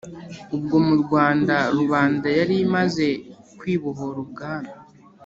ubwo 0.55 0.77
mu 0.85 0.95
rwanda 1.03 1.55
rubanda 1.77 2.27
yari 2.37 2.55
imaze 2.65 3.07
kwibohora 3.57 4.17
u 4.25 4.27
bwami, 4.31 4.73